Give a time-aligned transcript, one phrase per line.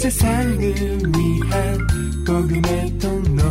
[0.00, 1.78] 세상을 위한
[2.26, 3.42] 복음의 통로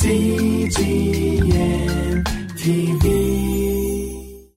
[0.00, 1.44] CGM
[2.56, 4.48] TV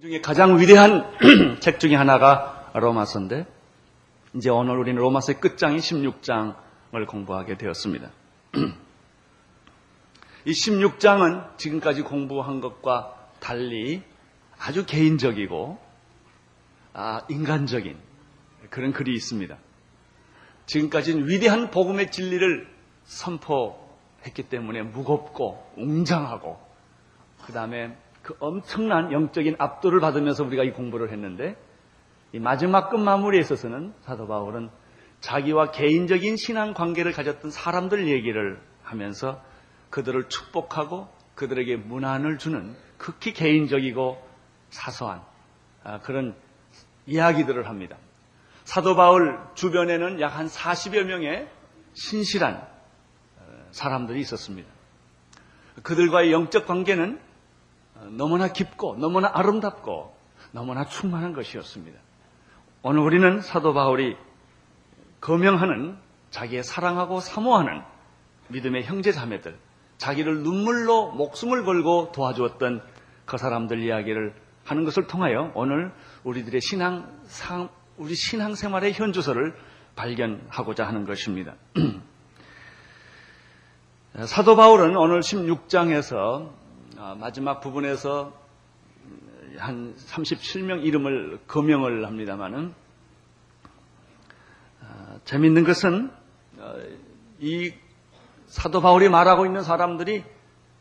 [0.00, 1.04] 중에 가장 위대한
[1.60, 3.46] 책 중에 하나가 로마서인데
[4.32, 8.10] 이제 오늘 우리는 로마서의 끝장인 16장을 공부하게 되었습니다.
[10.46, 14.02] 이 16장은 지금까지 공부한 것과 달리
[14.58, 15.78] 아주 개인적이고
[16.94, 17.94] 아, 인간적인
[18.70, 19.58] 그런 글이 있습니다.
[20.68, 22.68] 지금까지는 위대한 복음의 진리를
[23.04, 26.60] 선포했기 때문에 무겁고 웅장하고
[27.46, 31.56] 그 다음에 그 엄청난 영적인 압도를 받으면서 우리가 이 공부를 했는데
[32.32, 34.68] 이 마지막 끝 마무리에 있어서는 사도 바울은
[35.20, 39.42] 자기와 개인적인 신앙 관계를 가졌던 사람들 얘기를 하면서
[39.88, 44.22] 그들을 축복하고 그들에게 문안을 주는 극히 개인적이고
[44.68, 45.22] 사소한
[45.82, 46.34] 아, 그런
[47.06, 47.96] 이야기들을 합니다.
[48.68, 51.48] 사도 바울 주변에는 약 한 40여 명의
[51.94, 54.68] 신실한 어, 사람들이 있었습니다.
[55.82, 57.18] 그들과의 영적 관계는
[57.94, 60.14] 어, 너무나 깊고 너무나 아름답고
[60.52, 61.98] 너무나 충만한 것이었습니다.
[62.82, 64.18] 오늘 우리는 사도 바울이
[65.22, 65.96] 거명하는
[66.28, 67.80] 자기의 사랑하고 사모하는
[68.48, 69.58] 믿음의 형제 자매들,
[69.96, 72.82] 자기를 눈물로 목숨을 걸고 도와주었던
[73.24, 74.34] 그 사람들 이야기를
[74.66, 75.90] 하는 것을 통하여 오늘
[76.24, 77.18] 우리들의 신앙,
[77.98, 79.56] 우리 신앙생활의 현주소를
[79.96, 81.54] 발견하고자 하는 것입니다.
[84.26, 86.50] 사도 바울은 오늘 16장에서
[86.96, 88.32] 아, 마지막 부분에서
[89.58, 92.72] 한 37명 이름을 거명을 합니다만은
[94.82, 96.12] 아, 재밌는 것은
[96.58, 96.74] 어,
[97.40, 97.72] 이
[98.46, 100.22] 사도 바울이 말하고 있는 사람들이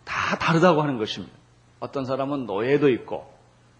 [0.06, 1.36] 다 다르다고 하는 것입니다.
[1.80, 3.36] 어떤 사람은 노예도 있고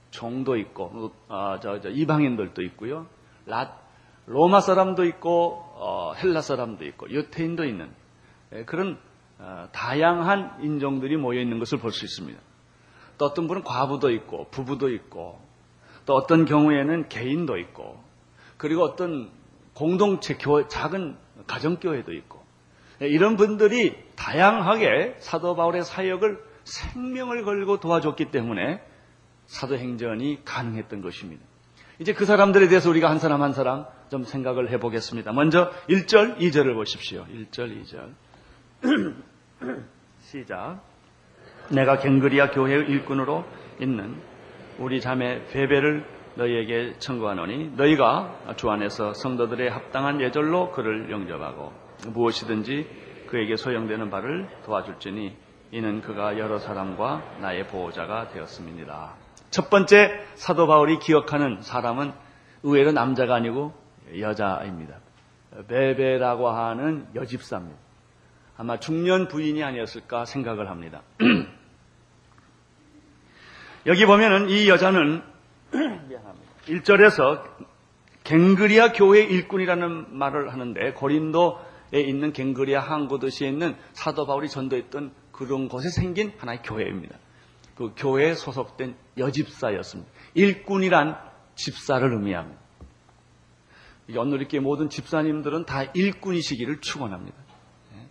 [0.10, 3.06] 종도 있고 어, 저, 저 이방인들도 있고요.
[3.48, 3.78] 라,
[4.26, 7.90] 로마 사람도 있고 어, 헬라 사람도 있고 유태인도 있는
[8.54, 9.00] 예, 그런
[9.40, 12.40] 어, 다양한 인종들이 모여 있는 것을 볼 수 있습니다.
[13.18, 15.42] 또 어떤 분은 과부도 있고 부부도 있고
[16.06, 17.98] 또 어떤 경우에는 개인도 있고
[18.58, 19.32] 그리고 어떤
[19.74, 21.18] 공동체 교회 작은
[21.48, 22.44] 가정 교회도 있고
[23.02, 28.82] 예, 이런 분들이 다양하게 사도 바울의 사역을 생명을 걸고 도와줬기 때문에
[29.46, 31.46] 사도행전이 가능했던 것입니다.
[32.00, 35.34] 이제 그 사람들에 대해서 우리가 한 사람 한 사람 좀 생각을 해보겠습니다.
[35.34, 37.26] 먼저 1절, 2절을 보십시오.
[37.26, 38.14] 1절, 2절.
[40.22, 40.82] 시작.
[41.70, 43.44] 내가 갱그리아 교회의 일꾼으로
[43.82, 44.16] 있는
[44.78, 51.74] 우리 자매 베베를 너희에게 청구하노니 너희가 주 안에서 성도들의 합당한 예절로 그를 영접하고
[52.10, 55.36] 무엇이든지 그에게 소용되는 바를 도와줄지니
[55.72, 59.27] 이는 그가 여러 사람과 나의 보호자가 되었음이니라.
[59.50, 62.12] 첫 번째 사도 바울이 기억하는 사람은
[62.64, 63.74] 의외로 남자가 아니고
[64.20, 64.96] 여자입니다.
[65.68, 67.78] 베베라고 하는 여집사입니다.
[68.58, 71.02] 아마 중년 부인이 아니었을까 생각을 합니다.
[73.86, 75.24] 여기 보면은 이 여자는
[76.68, 77.44] 1절에서
[78.24, 85.70] 갱그리아 교회 일꾼이라는 말을 하는데 고린도에 있는 갱그리아 항구 도시에 있는 사도 바울이 전도했던 그런
[85.70, 87.16] 곳에 생긴 하나의 교회입니다.
[87.76, 90.12] 그 교회에 소속된 여집사였습니다.
[90.34, 91.18] 일꾼이란
[91.56, 92.62] 집사를 의미합니다.
[94.08, 97.38] 이렇게 모든 집사님들은 다 일꾼이시기를 축원합니다.
[97.96, 98.08] 예.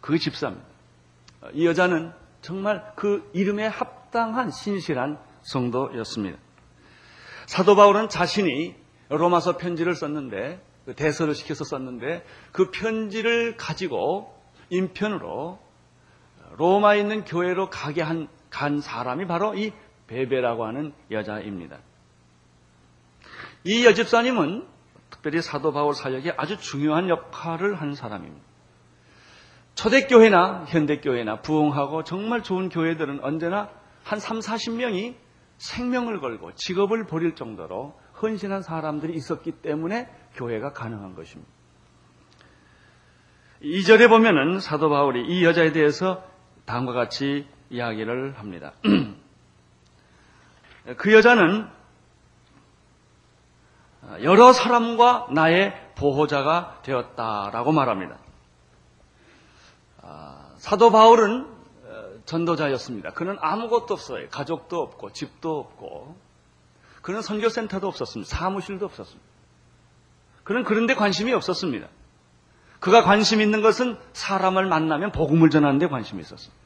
[0.00, 0.66] 그 집사입니다.
[1.54, 2.12] 이 여자는
[2.42, 6.38] 정말 그 이름에 합당한 신실한 성도였습니다.
[7.46, 8.74] 사도 바울은 자신이
[9.08, 14.34] 로마서 편지를 썼는데 그 대서를 시켜서 썼는데 그 편지를 가지고
[14.70, 15.58] 인편으로
[16.56, 19.72] 로마에 있는 교회로 가게 한, 간 사람이 바로 이
[20.10, 21.78] 베베라고 하는 여자입니다.
[23.64, 24.66] 이 여집사님은
[25.08, 28.44] 특별히 사도 바울 사역에 아주 중요한 역할을 한 사람입니다.
[29.74, 33.70] 초대교회나 현대교회나 부흥하고 정말 좋은 교회들은 언제나
[34.02, 35.14] 한 3, 40명이
[35.58, 41.50] 생명을 걸고 직업을 버릴 정도로 헌신한 사람들이 있었기 때문에 교회가 가능한 것입니다.
[43.62, 46.24] 2절에 보면은 사도 바울이 이 여자에 대해서
[46.64, 48.72] 다음과 같이 이야기를 합니다.
[50.96, 51.68] 그 여자는
[54.22, 58.16] 여러 사람과 나의 보호자가 되었다라고 말합니다.
[60.02, 61.46] 아, 사도 바울은
[61.84, 63.10] 어, 전도자였습니다.
[63.10, 64.28] 그는 아무것도 없어요.
[64.30, 66.16] 가족도 없고 집도 없고
[67.02, 68.28] 그는 선교센터도 없었습니다.
[68.28, 69.28] 사무실도 없었습니다.
[70.42, 71.86] 그는 그런데 관심이 없었습니다.
[72.80, 76.60] 그가 관심 있는 것은 사람을 만나면 복음을 전하는 데 관심이 있었습니다.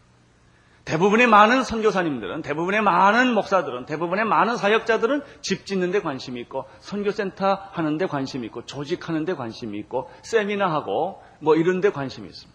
[0.85, 7.59] 대부분의 많은 선교사님들은, 대부분의 많은 목사들은, 대부분의 많은 사역자들은 집 짓는 데 관심이 있고, 선교센터
[7.73, 12.55] 하는 데 관심이 있고, 조직하는 데 관심이 있고, 세미나하고, 뭐 이런 데 관심이 있습니다.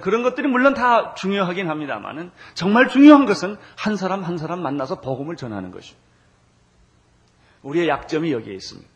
[0.00, 5.36] 그런 것들이 물론 다 중요하긴 합니다만은, 정말 중요한 것은 한 사람 한 사람 만나서 복음을
[5.36, 6.06] 전하는 것입니다.
[7.62, 8.88] 우리의 약점이 여기에 있습니다.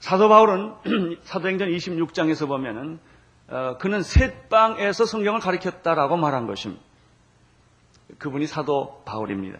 [0.00, 0.74] 사도 바울은
[1.22, 3.07] 사도행전 26장에서 보면은 어,
[3.78, 6.82] 그는 셋방에서 성경을 가르쳤다라고 말한 것입니다.
[8.18, 9.58] 그분이 사도 바울입니다.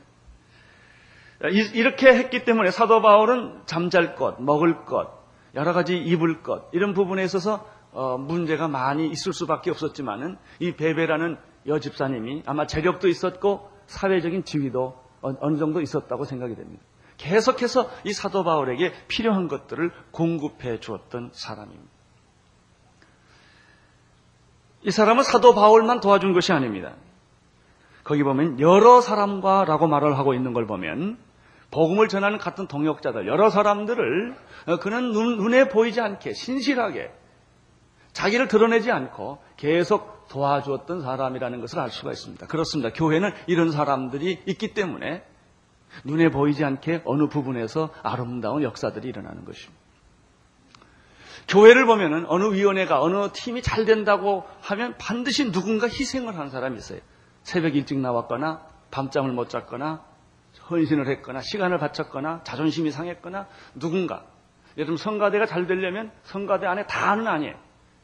[1.51, 5.19] 이렇게 했기 때문에 사도 바울은 잠잘 것, 먹을 것,
[5.55, 11.39] 여러 가지 입을 것 이런 부분에 있어서 어, 문제가 많이 있을 수밖에 없었지만은 이 베베라는
[11.69, 16.83] 여 집사님이 아마 재력도 있었고 사회적인 지위도 어느 정도 있었다고 생각이 됩니다.
[17.17, 21.88] 계속해서 이 사도 바울에게 필요한 것들을 공급해 주었던 사람입니다.
[24.89, 26.95] 이 사람은 사도 바울만 도와준 것이 아닙니다.
[28.05, 31.19] 거기 보면 여러 사람과라고 말을 하고 있는 걸 보면
[31.71, 34.35] 복음을 전하는 같은 동역자들 여러 사람들을
[34.67, 37.13] 어, 그는 눈, 에 보이지 않게 신실하게
[38.15, 42.47] 자기를 드러내지 않고 계속 도와주었던 사람이라는 것을 알 수가 있습니다.
[42.47, 42.91] 그렇습니다.
[42.91, 45.23] 교회는 이런 사람들이 있기 때문에
[46.05, 49.78] 눈에 보이지 않게 어느 부분에서 아름다운 역사들이 일어나는 것입니다.
[51.49, 57.01] 교회를 보면은 어느 위원회가 어느 팀이 잘 된다고 하면 반드시 누군가 희생을 한 사람이 있어요.
[57.43, 60.05] 새벽 일찍 나왔거나 밤잠을 못 잤거나
[60.71, 64.27] 헌신을 했거나 시간을 바쳤거나 자존심이 상했거나 누군가
[64.77, 67.55] 들면 성가대가 잘 되려면 성가대 안에 다는 아니에요.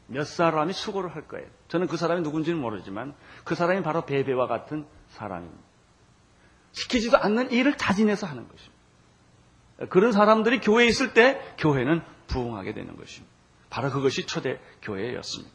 [0.07, 1.47] 몇 사람이 수고를 할 거예요.
[1.67, 3.13] 저는 그 사람이 누군지는 모르지만
[3.43, 5.63] 그 사람이 바로 베베와 같은 사람입니다.
[6.71, 8.75] 시키지도 않는 일을 자진해서 하는 것입니다.
[9.89, 13.34] 그런 사람들이 교회에 있을 때 교회는 부흥하게 되는 것입니다.
[13.69, 15.53] 바로 그것이 초대 교회였습니다.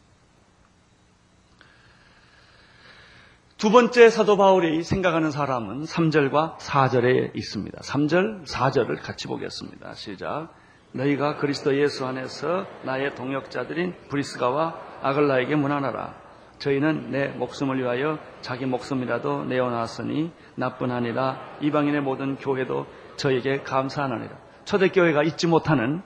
[3.61, 7.79] 두 번째 사도 바울이 생각하는 사람은 3절과 4절에 있습니다.
[7.79, 9.93] 3절, 4절을 같이 보겠습니다.
[9.93, 10.49] 시작.
[10.93, 16.15] 너희가 그리스도 예수 안에서 나의 동역자들인 브리스가와 아글라에게 문안하라.
[16.59, 22.87] 저희는 내 목숨을 위하여 자기 목숨이라도 내어놨으니 나뿐 아니라 이방인의 모든 교회도
[23.17, 24.39] 저에게 감사하느니라.
[24.65, 26.03] 초대교회가 잊지 못하는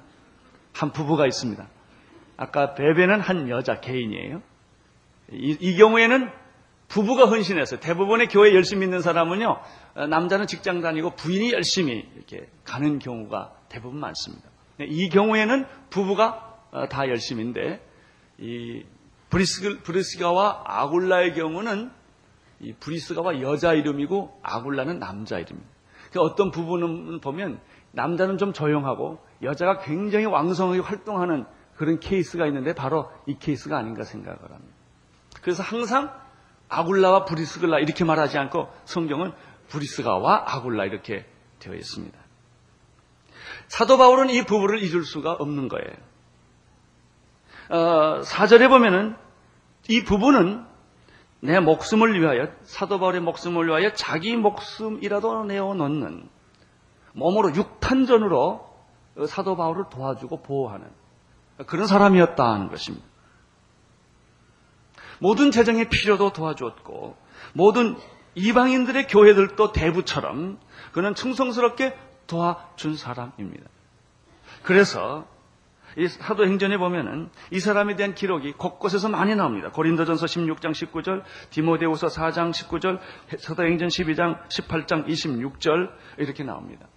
[0.72, 1.64] 한 부부가 있습니다.
[2.36, 4.42] 아까 베베는 한 여자 개인이에요.
[5.32, 6.30] 이, 이 경우에는
[6.88, 7.80] 부부가 헌신했어요.
[7.80, 9.58] 대부분의 교회 열심히 있는 사람은요,
[10.08, 14.48] 남자는 직장 다니고 부인이 열심히 이렇게 가는 경우가 대부분 많습니다.
[14.80, 17.80] 이 경우에는 부부가 어, 다 열심인데,
[18.38, 18.84] 이
[19.30, 21.90] 브리스, 브리스가와 아굴라의 경우는
[22.60, 25.74] 이 브리스가가 여자 이름이고 아굴라는 남자 이름입니다.
[26.12, 27.60] 그 어떤 부분은 보면
[27.92, 31.44] 남자는 좀 조용하고 여자가 굉장히 왕성하게 활동하는
[31.76, 34.74] 그런 케이스가 있는데 바로 이 케이스가 아닌가 생각을 합니다.
[35.42, 36.12] 그래서 항상
[36.68, 39.32] 아굴라와 브리스글라 이렇게 말하지 않고 성경은
[39.68, 41.26] 브리스가와 아굴라 이렇게
[41.58, 42.18] 되어 있습니다.
[43.68, 45.92] 사도 바울은 이 부부를 잊을 수가 없는 거예요.
[47.70, 49.16] 어, 사절에 보면은
[49.88, 50.64] 이 부부는
[51.40, 56.28] 내 목숨을 위하여 사도 바울의 목숨을 위하여 자기 목숨이라도 내어놓는
[57.12, 58.74] 몸으로 육탄전으로
[59.28, 60.90] 사도 바울을 도와주고 보호하는
[61.66, 63.06] 그런 사람이었다 하는 것입니다.
[65.20, 67.16] 모든 재정의 필요도 도와주었고
[67.52, 67.96] 모든
[68.34, 70.58] 이방인들의 교회들도 대부처럼
[70.92, 71.96] 그는 충성스럽게
[72.26, 73.64] 도와준 사람입니다.
[74.62, 75.26] 그래서
[75.96, 79.70] 이 사도행전에 보면은 이 사람에 대한 기록이 곳곳에서 많이 나옵니다.
[79.70, 82.98] 고린도전서 16장 19절, 디모데후서 4장 19절,
[83.38, 86.88] 사도행전 12장 18장 26절 이렇게 나옵니다.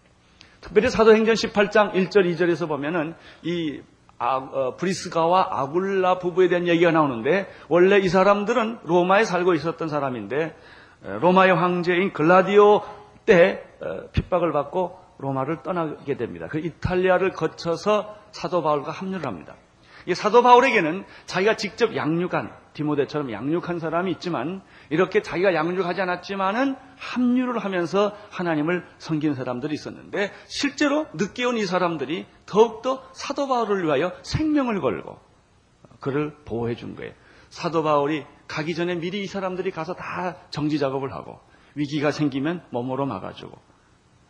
[0.62, 3.82] 특별히 사도행전 18장 1절 2절에서 보면은 이
[4.20, 10.56] 아, 어, 브리스가와 아굴라 부부에 대한 얘기가 나오는데 원래 이 사람들은 로마에 살고 있었던 사람인데
[11.22, 12.82] 로마의 황제인 글라디오
[13.26, 16.48] 때 어, 핍박을 받고 로마를 떠나게 됩니다.
[16.50, 19.56] 그 이탈리아를 거쳐서 사도 바울과 합류를 합니다.
[20.06, 27.57] 이 사도 바울에게는 자기가 직접 양육한 디모데처럼 양육한 사람이 있지만 이렇게 자기가 양육하지 않았지만은 합류를
[27.57, 34.79] 하면서 하나님을 섬긴 사람들이 있었는데 실제로 늦게 온 이 사람들이 더욱더 사도 바울을 위하여 생명을
[34.79, 35.17] 걸고
[36.00, 37.12] 그를 보호해 준 거예요.
[37.50, 41.39] 사도 바울이 가기 전에 미리 이 사람들이 가서 다 정지 작업을 하고
[41.74, 43.57] 위기가 생기면 몸으로 막아주고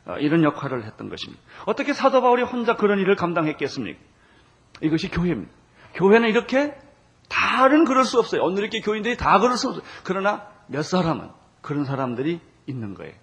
[0.06, 1.44] 어, 이런 역할을 했던 것입니다.
[1.66, 4.00] 어떻게 사도 바울이 혼자 그런 일을 감당했겠습니까?
[4.82, 5.52] 이것이 교회입니다.
[5.96, 6.74] 교회는 이렇게
[7.28, 8.44] 다른 그럴 수 없어요.
[8.44, 9.84] 오늘 이렇게 교인들이 다 그럴 수 없어요.
[10.04, 11.30] 그러나 몇 사람은
[11.62, 13.14] 그런 사람들이 있는 거예요.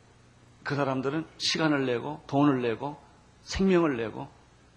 [0.63, 2.97] 그 사람들은 시간을 내고 돈을 내고
[3.43, 4.29] 생명을 내고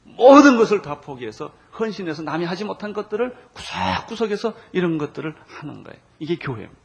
[0.04, 6.00] 모든 것을 다 포기해서 헌신해서 남이 하지 못한 것들을 구석구석에서 이런 것들을 하는 거예요.
[6.20, 6.82] 이게 교회입니다.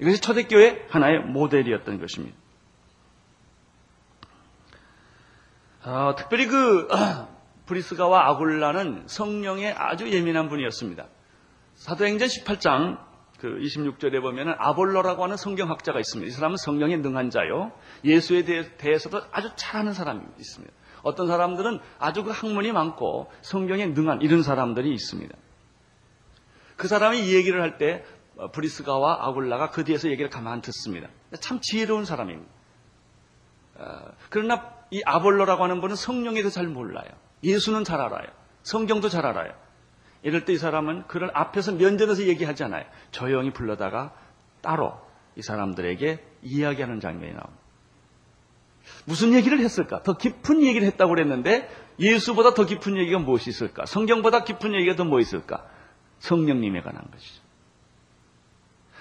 [0.00, 2.36] 이것이 초대교회 하나의 모델이었던 것입니다.
[5.84, 6.88] 어, 특별히 그
[7.66, 11.06] 브리스가와 아굴라는 성령에 아주 예민한 분이었습니다.
[11.80, 12.98] 사도행전 18장
[13.38, 16.28] 그 26절에 보면은 아볼로라고 하는 성경학자가 있습니다.
[16.28, 17.72] 이 사람은 성령에 능한 자요.
[18.04, 20.74] 예수에 대해 서도 아주 잘 아는 사람이 있습니다.
[21.02, 25.34] 어떤 사람들은 아주 그 학문이 많고 성경에 능한 이런 사람들이 있습니다.
[26.76, 28.04] 그 사람이 이 얘기를 할 때
[28.52, 31.08] 브리스가와 아굴라가 그 뒤에서 얘기를 가만 듣습니다.
[31.40, 32.50] 참 지혜로운 사람입니다.
[33.76, 37.08] 어, 그러나 이 아볼로라고 하는 분은 성령에 대해서 잘 몰라요.
[37.42, 38.26] 예수는 잘 알아요.
[38.64, 39.54] 성경도 잘 알아요.
[40.22, 42.84] 이럴 때 이 사람은 그를 앞에서 면전에서 얘기하지 않아요.
[43.10, 44.12] 조용히 불러다가
[44.60, 44.98] 따로
[45.36, 47.60] 이 사람들에게 이야기하는 장면이 나옵니다.
[49.04, 50.02] 무슨 얘기를 했을까?
[50.02, 53.86] 더 깊은 얘기를 했다고 그랬는데 예수보다 더 깊은 얘기가 무엇이 있을까?
[53.86, 55.66] 성경보다 깊은 얘기가 더 뭐 있을까?
[56.18, 57.42] 성령님에 관한 것이죠.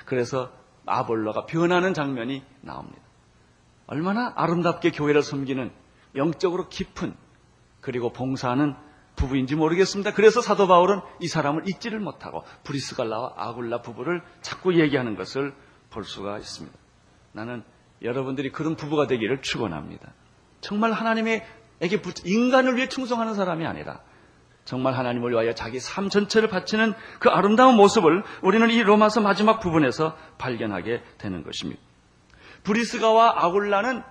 [0.05, 0.51] 그래서
[0.85, 3.01] 아볼로가 변하는 장면이 나옵니다.
[3.87, 5.71] 얼마나 아름답게 교회를 섬기는
[6.15, 7.13] 영적으로 깊은
[7.81, 8.75] 그리고 봉사하는
[9.19, 10.13] 부부인지 모르겠습니다.
[10.13, 15.53] 그래서 사도 바울은 이 사람을 잊지를 못하고 브리스갈라와 아굴라 부부를 자꾸 얘기하는 것을
[15.89, 16.77] 볼 수가 있습니다.
[17.33, 17.63] 나는
[18.01, 20.13] 여러분들이 그런 부부가 되기를 축원합니다.
[20.61, 21.43] 정말 하나님에게
[22.23, 24.01] 인간을 위해 충성하는 사람이 아니라
[24.63, 30.15] 정말 하나님을 위하여 자기 삶 전체를 바치는 그 아름다운 모습을 우리는 이 로마서 마지막 부분에서
[30.37, 31.81] 발견하게 되는 것입니다.
[32.63, 34.01] 브리스가와 아굴라는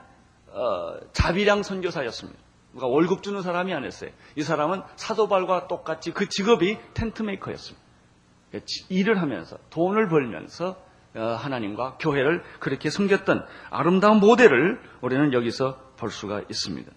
[0.50, 2.47] 어, 자비량 선교사였습니다.
[2.78, 4.10] 누가 월급 주는 사람이 아니었어요.
[4.36, 7.84] 이 사람은 사도발과 똑같이 그 직업이 텐트 메이커였습니다.
[8.88, 10.76] 일을 하면서 돈을 벌면서
[11.16, 16.90] 어, 하나님과 교회를 그렇게 섬겼던 아름다운 모델을 우리는 여기서 볼 수가 있습니다.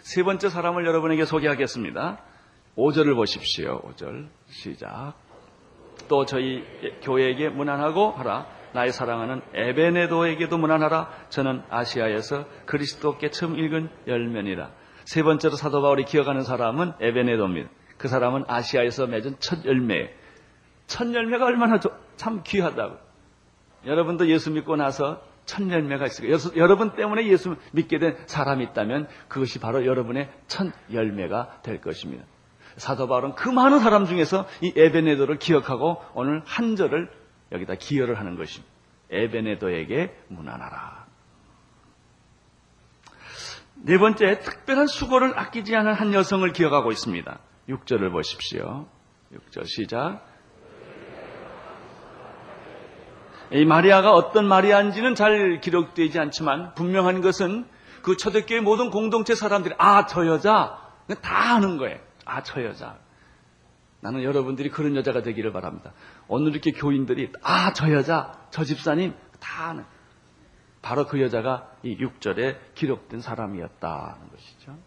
[0.00, 2.18] 세 번째 사람을 여러분에게 소개하겠습니다.
[2.76, 3.80] 5절을 보십시오.
[3.82, 5.14] 5절 시작.
[6.08, 6.64] 또 저희
[7.02, 8.46] 교회에게 무난하고 하라.
[8.74, 11.26] 나의 사랑하는 에베네도에게도 무난하라.
[11.30, 14.81] 저는 아시아에서 그리스도께 처음 읽은 열면이라.
[15.04, 17.68] 세 번째로 사도 바울이 기억하는 사람은 에베네도입니다.
[17.98, 20.08] 그 사람은 아시아에서 맺은 첫 열매예요.
[20.86, 21.78] 첫 열매가 얼마나
[22.16, 22.96] 참 귀하다고.
[23.86, 26.56] 여러분도 예수 믿고 나서 첫 열매가 있어요.
[26.56, 32.24] 여러분 때문에 예수 믿게 된 사람이 있다면 그것이 바로 여러분의 첫 열매가 될 것입니다.
[32.76, 37.10] 사도 바울은 그 많은 사람 중에서 이 에베네도를 기억하고 오늘 한 절을
[37.52, 38.72] 여기다 기여를 하는 것입니다.
[39.10, 41.01] 에베네도에게 무난하라.
[43.84, 47.38] 네 번째, 특별한 수고를 아끼지 않은 한 여성을 기억하고 있습니다.
[47.68, 48.86] 6절을 보십시오.
[49.34, 50.24] 6절 시작.
[53.50, 57.66] 이 마리아가 어떤 마리아인지는 잘 기록되지 않지만 분명한 것은
[58.02, 60.78] 그 초대교회 모든 공동체 사람들이 아, 저 여자
[61.20, 61.98] 다 아는 거예요.
[62.24, 62.98] 아, 저 여자.
[64.00, 65.92] 나는 여러분들이 그런 여자가 되기를 바랍니다.
[66.28, 69.84] 오늘 이렇게 교인들이 아, 저 여자, 저 집사님 다 아는.
[70.82, 74.78] 바로 그 여자가 이 6절에 기록된 사람이었다는 것이죠.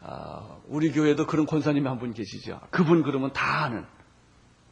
[0.00, 2.60] 아, 우리 교회도 그런 권사님이 한 분 계시죠.
[2.70, 3.84] 그분 그러면 다 아는.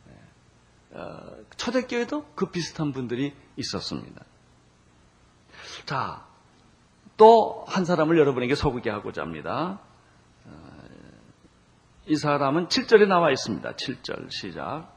[0.07, 0.99] 네.
[0.99, 4.25] 어, 초대교회도 그 비슷한 분들이 있었습니다.
[5.87, 6.25] 자,
[7.17, 9.81] 또 한 사람을 여러분에게 소개하고자 합니다.
[12.07, 13.73] 이 사람은 7절에 나와 있습니다.
[13.73, 14.94] 7절 시작.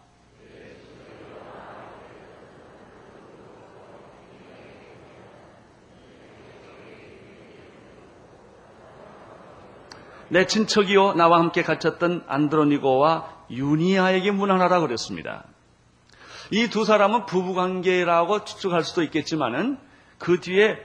[10.30, 15.46] 내 친척이요 나와 함께 갇혔던 안드로니고와 유니아에게 문안하라 그랬습니다.
[16.52, 19.78] 이 두 사람은 부부관계라고 추측할 수도 있겠지만은
[20.18, 20.78] 그 뒤에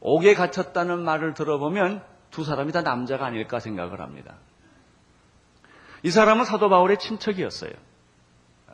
[0.00, 4.36] 옥에 갇혔다는 말을 들어보면 두 사람이 다 남자가 아닐까 생각을 합니다.
[6.02, 7.72] 이 사람은 사도 바울의 친척이었어요.
[8.68, 8.72] 아,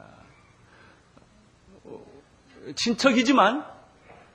[2.75, 3.65] 친척이지만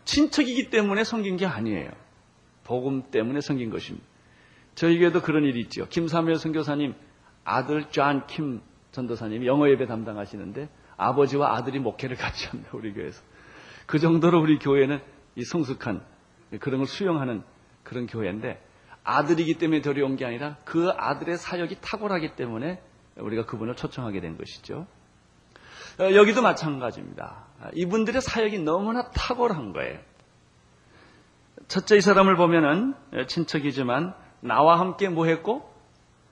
[0.05, 1.91] 친척이기 때문에 섬긴 게 아니에요.
[2.63, 4.11] 복음 때문에 섬긴 것입니다.
[4.75, 5.87] 저희에게도 그런 일이 있죠.
[5.87, 6.93] 김사무엘 선교사님
[7.43, 8.61] 아들 존 킴
[8.91, 12.71] 전도사님이 영어 예배 담당하시는데 아버지와 아들이 목회를 같이 합니다.
[12.73, 13.23] 우리 교회에서.
[13.85, 14.99] 그 정도로 우리 교회는
[15.35, 16.03] 이 성숙한
[16.59, 17.41] 그런 걸 수용하는
[17.83, 18.61] 그런 교회인데
[19.03, 22.81] 아들이기 때문에 데려온 게 아니라 그 아들의 사역이 탁월하기 때문에
[23.15, 24.85] 우리가 그분을 초청하게 된 것이죠.
[25.99, 27.45] 어, 여기도 마찬가지입니다.
[27.73, 29.99] 이분들의 사역이 너무나 탁월한 거예요.
[31.67, 32.93] 첫째 이 사람을 보면은
[33.27, 35.71] 친척이지만 나와 함께 뭐 했고?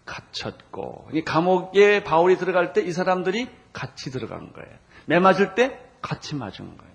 [0.06, 1.10] 갇혔고.
[1.14, 4.70] 이 감옥에 바울이 들어갈 때 이 사람들이 같이 들어간 거예요.
[5.06, 6.94] 매 맞을 때 같이 맞은 거예요.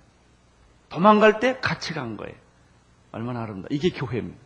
[0.89, 2.35] 도망갈 때 같이 간 거예요.
[3.13, 3.69] 얼마나 아름다.
[3.71, 4.39] 이게 교회입니다.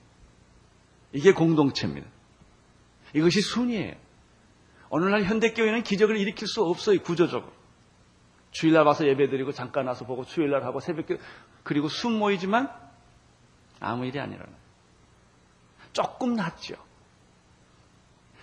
[1.12, 2.06] 이게 공동체입니다.
[3.14, 3.94] 이것이 순이에요.
[4.90, 7.50] 오늘날 현대교회는 기적을 일으킬 수 없어요, 구조적으로.
[8.50, 11.18] 주일날 와서 예배드리고 잠깐 와서 보고 수요일날 하고 새벽에
[11.62, 12.70] 그리고 숨 모이지만
[13.80, 14.56] 아무 일이 안 일어나요.
[15.92, 16.74] 조금 낫죠.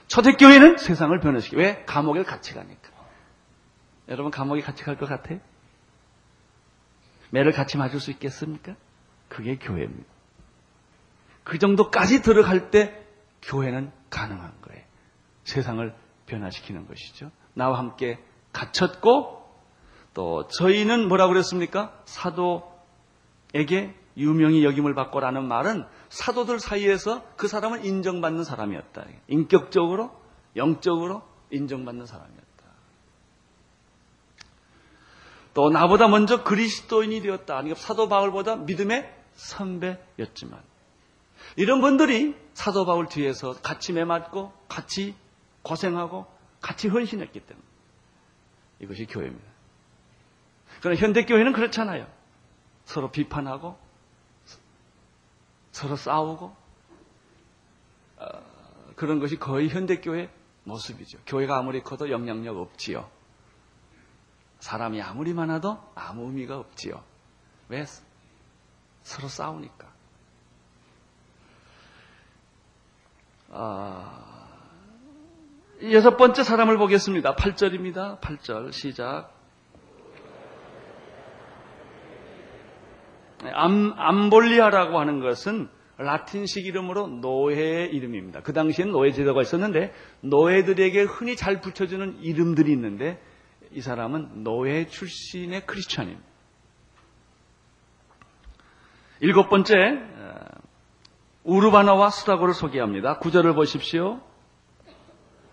[0.08, 1.58] 초대교회는 세상을 변화시켜.
[1.58, 1.84] 왜?
[1.86, 2.90] 감옥에 같이 가니까.
[4.08, 5.40] 여러분 감옥에 같이 갈 것 같아요?
[7.32, 8.76] 매를 같이 맞을 수 있겠습니까?
[9.30, 10.06] 그게 교회입니다.
[11.44, 13.04] 그 정도까지 들어갈 때
[13.42, 14.84] 교회는 가능한 거예요.
[15.44, 15.94] 세상을
[16.28, 17.32] 변화시키는 것이죠.
[17.54, 18.20] 나와 함께
[18.54, 19.44] 갇혔고
[20.14, 21.94] 또 저희는 뭐라고 그랬습니까?
[22.06, 29.06] 사도에게 유명히 여김을 받고라는 말은 사도들 사이에서 그 사람은 인정받는 사람이었다.
[29.28, 30.18] 인격적으로,
[30.56, 32.46] 영적으로 인정받는 사람이었다.
[35.54, 37.56] 또 나보다 먼저 그리스도인이 되었다.
[37.56, 40.64] 그러니까 사도 바울보다 믿음의 선배였지만
[41.58, 45.16] 이런 분들이 사도 바울 뒤에서 같이 매맞고 같이
[45.64, 46.28] 고생하고
[46.62, 47.66] 같이 헌신했기 때문에
[48.80, 49.46] 이것이 교회입니다.
[50.80, 52.08] 그러나 현대 교회는 그렇잖아요.
[52.86, 53.85] 서로 비판하고
[55.76, 56.56] 서로 싸우고
[58.16, 58.28] 어,
[58.96, 60.30] 그런 것이 거의 현대 교회
[60.64, 61.20] 모습이죠.
[61.26, 63.10] 교회가 아무리 커도 영향력 없지요.
[64.60, 67.04] 사람이 아무리 많아도 아무 의미가 없지요.
[67.68, 67.84] 왜?
[69.04, 69.92] 서로 싸우니까.
[73.52, 74.48] 아,
[75.92, 77.36] 여섯 번째 사람을 보겠습니다.
[77.36, 78.22] 8절입니다.
[78.22, 79.35] 8절 시작.
[83.54, 88.42] 암, 암블리아라고 하는 것은 라틴식 이름으로 노예의 이름입니다.
[88.42, 93.22] 그 당시엔 노예 제도가 있었는데 노예들에게 흔히 잘 붙여주는 이름들이 있는데
[93.72, 96.24] 이 사람은 노예 출신의 크리스천입니다.
[99.22, 100.36] 일곱 번째 어,
[101.44, 103.20] 우르바나와 수다고를 소개합니다.
[103.20, 104.20] 구절을 보십시오.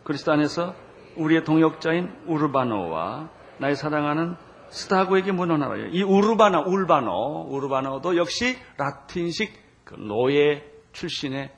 [0.03, 0.75] 그리스도 안에서
[1.17, 4.35] 우리의 동역자인 우르바노와 나의 사랑하는
[4.73, 5.89] 스타고에게 문헌하라.
[5.91, 9.53] 이 우르바나, 울바노, 우르바노도 역시 라틴식
[9.85, 11.53] 그 노예 출신의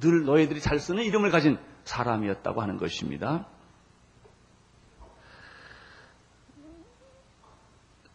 [0.00, 3.46] 늘 노예들이 잘 쓰는 이름을 가진 사람이었다고 하는 것입니다.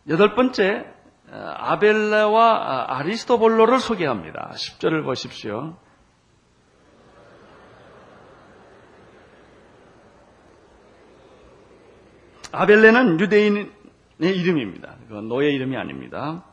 [0.07, 0.91] 여덟 번째,
[1.31, 4.53] 아벨레와 아리스토볼로를 소개합니다.
[4.55, 5.77] 10절을 보십시오.
[12.51, 13.78] 아벨레는 유대인의
[14.27, 14.97] 이름입니다.
[15.27, 16.43] 노예 이름이 아닙니다.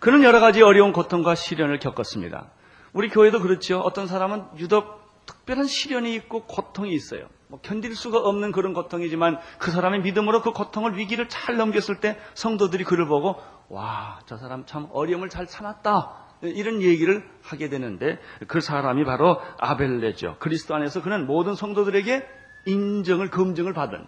[0.00, 2.50] 그는 여러 가지 어려운 고통과 시련을 겪었습니다.
[2.92, 3.78] 우리 교회도 그렇죠.
[3.78, 7.28] 어떤 사람은 유독 특별한 시련이 있고 고통이 있어요.
[7.48, 12.18] 뭐 견딜 수가 없는 그런 고통이지만 그 사람의 믿음으로 그 고통을 위기를 잘 넘겼을 때
[12.34, 13.36] 성도들이 그를 보고
[13.68, 16.22] 와, 저 사람 참 어려움을 잘 참았다.
[16.42, 18.18] 이런 얘기를 하게 되는데
[18.48, 20.36] 그 사람이 바로 아벨레죠.
[20.40, 22.26] 그리스도 안에서 그는 모든 성도들에게
[22.66, 24.06] 인정을 검증을 받은 어,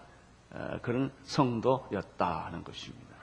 [0.83, 3.15] 그런 성도였다는 것입니다.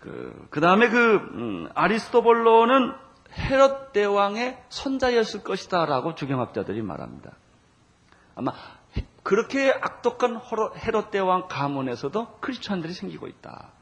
[0.00, 2.94] 그, 그 다음에 그, 음, 아리스토볼로는
[3.32, 7.32] 헤롯 대왕의 손자였을 것이다라고 주경학자들이 말합니다.
[8.34, 8.52] 아마
[9.22, 10.40] 그렇게 악독한
[10.76, 13.72] 헤롯 대왕 가문에서도 크리스천들이 생기고 있다.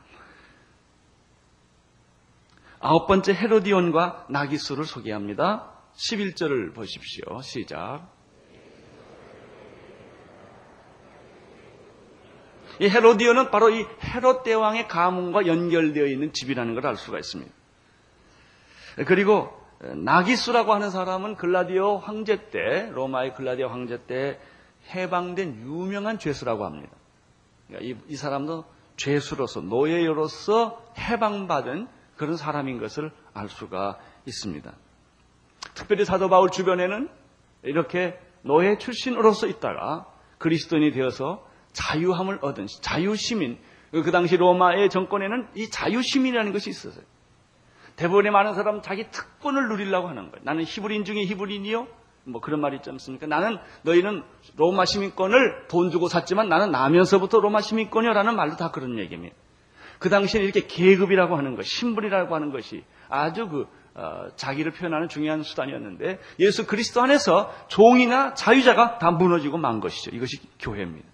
[2.81, 5.71] 아홉 번째 헤로디온과 나기수를 소개합니다.
[5.95, 7.41] 11절을 보십시오.
[7.43, 8.22] 시작.
[12.81, 17.53] 이 헤로디온은 바로 이 헤롯 대왕의 가문과 연결되어 있는 집이라는 걸 알 수가 있습니다.
[19.07, 24.39] 그리고 나기수라고 하는 사람은 글라디오 황제 때 로마의 글라디오 황제 때
[24.95, 26.93] 해방된 유명한 죄수라고 합니다.
[27.69, 28.65] 그러니까 이, 이 사람도
[28.97, 34.73] 죄수로서 노예로서 해방받은 그런 사람인 것을 알 수가 있습니다.
[35.75, 37.09] 특별히 사도 바울 주변에는
[37.63, 40.07] 이렇게 노예 출신으로서 있다가
[40.39, 43.59] 그리스도인이 되어서 자유함을 얻은 자유시민
[43.93, 47.05] 그 당시 로마의 정권에는 이 자유시민이라는 것이 있었어요.
[47.97, 50.43] 대부분의 많은 사람 은 자기 특권을 누리려고 하는 거예요.
[50.45, 51.87] 나는 히브리인 중에 히브리인이요.
[52.25, 53.27] 뭐 그런 말이 있지 않습니까?
[53.27, 54.23] 나는 너희는
[54.57, 59.35] 로마 시민권을 돈 주고 샀지만 나는 나면서부터 로마 시민권이라는 말도 다 그런 얘기입니다.
[59.99, 65.43] 그 당시에는 이렇게 계급이라고 하는 것, 신분이라고 하는 것이 아주 그 어, 자기를 표현하는 중요한
[65.43, 70.11] 수단이었는데 예수 그리스도 안에서 종이나 자유자가 다 무너지고 만 것이죠.
[70.17, 71.12] 이것이 교회입니다.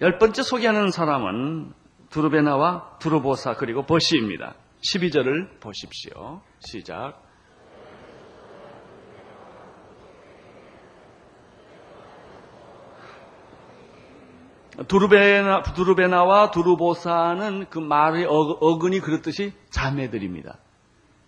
[0.00, 1.72] 열 번째 소개하는 사람은
[2.10, 4.54] 두르베나와 두르보사 그리고 버시입니다.
[4.82, 6.40] 12절을 보십시오.
[6.60, 7.22] 시작.
[14.88, 20.58] 두르베나, 두르베나와 두르보사는 그 말의 어, 근이 그렇듯이 자매들입니다.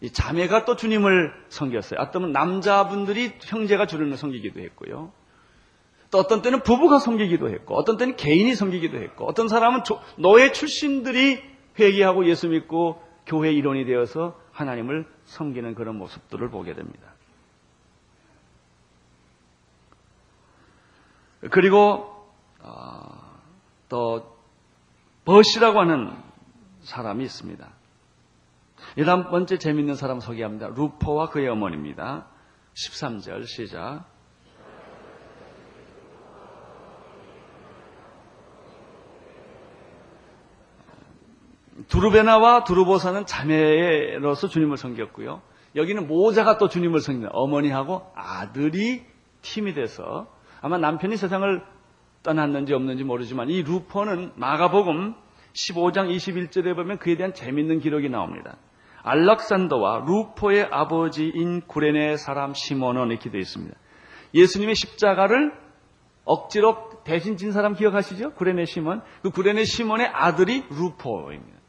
[0.00, 2.00] 이 자매가 또 주님을 섬겼어요.
[2.00, 5.12] 어떤 남자분들이 형제가 주님을 섬기기도 했고요.
[6.14, 9.80] 또 어떤 때는 부부가 섬기기도 했고, 어떤 때는 개인이 섬기기도 했고, 어떤 사람은
[10.16, 11.42] 노예 출신들이
[11.76, 17.08] 회개하고 예수 믿고 교회 일원이 되어서 하나님을 섬기는 그런 모습들을 보게 됩니다.
[21.50, 22.14] 그리고
[22.60, 23.40] 어,
[23.88, 24.38] 또
[25.24, 26.12] 버시라고 하는
[26.82, 27.68] 사람이 있습니다.
[28.94, 30.68] 일단 번째 재밌는 사람 소개합니다.
[30.68, 32.28] 루퍼와 그의 어머니입니다.
[32.74, 34.13] 13절 시작.
[41.94, 45.42] 두루베나와 두루보사는 자매로서 주님을 섬겼고요.
[45.76, 47.30] 여기는 모자가 또 주님을 섬깁니다.
[47.32, 49.04] 어머니하고 아들이
[49.42, 50.26] 팀이 돼서
[50.60, 51.62] 아마 남편이 세상을
[52.24, 55.14] 떠났는지 없는지 모르지만 이 루퍼는 마가복음
[55.52, 58.56] 15장 21절에 보면 그에 대한 재밌는 기록이 나옵니다.
[59.04, 63.76] 알락산더와 루포의 아버지인 구레네 사람 시몬은 이렇게 되어 있습니다.
[64.34, 65.52] 예수님의 십자가를
[66.24, 68.32] 억지로 대신 진 사람 기억하시죠?
[68.32, 69.00] 구레네 시몬.
[69.22, 71.63] 그 구레네 시몬의 아들이 루포입니다.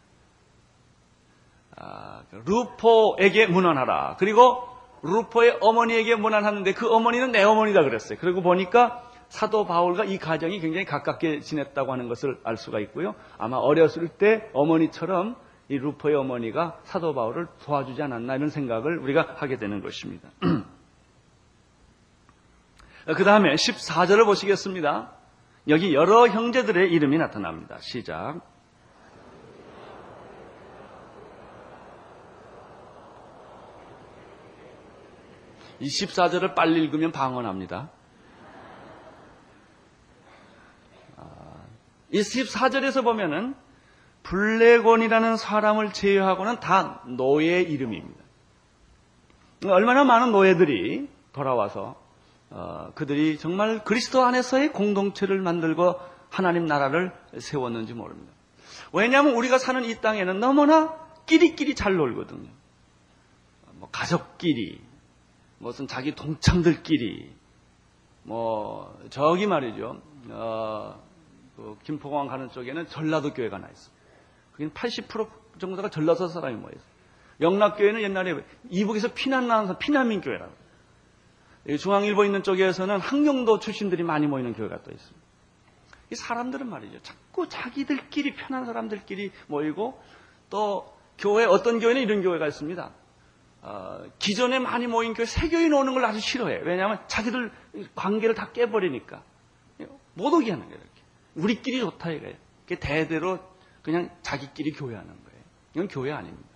[2.45, 4.15] 루포에게 문안하라.
[4.19, 4.67] 그리고
[5.02, 8.17] 루포의 어머니에게 문안하는데 그 어머니는 내 어머니다 그랬어요.
[8.19, 13.15] 그리고 보니까 사도 바울과 이 가정이 굉장히 가깝게 지냈다고 하는 것을 알 수가 있고요.
[13.38, 15.36] 아마 어렸을 때 어머니처럼
[15.67, 20.30] 이 루포의 어머니가 사도 바울을 도와주지 않았나 이런 생각을 우리가 하게 되는 것입니다.
[23.15, 25.12] 그 다음에 14절을 보시겠습니다.
[25.67, 27.78] 여기 여러 형제들의 이름이 나타납니다.
[27.80, 28.55] 시작.
[35.80, 37.90] 이 14절을 빨리 읽으면 방언합니다.
[41.18, 41.24] 아,
[42.12, 43.56] 이 14절에서 보면은
[44.24, 48.24] 블레곤이라는 사람을 제외하고는 다 노예 이름입니다.
[49.66, 51.96] 얼마나 많은 노예들이 돌아와서
[52.50, 58.32] 어, 그들이 정말 그리스도 안에서의 공동체를 만들고 하나님 나라를 세웠는지 모릅니다.
[58.92, 62.50] 왜냐하면 우리가 사는 이 땅에는 너무나 끼리끼리 잘 놀거든요.
[63.74, 64.82] 뭐 가족끼리,
[65.65, 67.34] 무슨 자기 동창들끼리,
[68.21, 69.99] 뭐 저기 말이죠.
[70.30, 71.04] 어,
[71.56, 74.06] 그 김포공항 가는 쪽에는 전라도 교회가 나 있습니다.
[74.51, 76.95] 그게 80% 정도가 전라도 사람이 모여있어요.
[77.41, 80.54] 영락교회는 옛날에 이북에서 피난 나온 사람, 피난민 교회라고.
[81.80, 85.25] 중앙일보 있는 쪽에서는 항명도 출신들이 많이 모이는 교회가 또 있습니다.
[86.12, 87.01] 이 사람들은 말이죠.
[87.01, 89.99] 자꾸 자기들끼리 편한 사람들끼리 모이고
[90.51, 93.05] 또 교회 어떤 교회는 이런 교회가 있습니다.
[93.67, 96.62] 어, 기존에 많이 모인 교회 새 교인 오는 걸 아주 싫어해.
[96.63, 97.51] 왜냐하면 자기들
[97.95, 99.23] 관계를 다 깨버리니까
[100.13, 100.80] 못 오게 하는 거예요.
[100.80, 101.01] 이렇게.
[101.34, 102.36] 우리끼리 좋다 이거예요.
[102.80, 103.39] 대대로
[103.82, 105.43] 그냥 자기끼리 교회하는 거예요.
[105.73, 106.47] 이건 교회 아닙니다.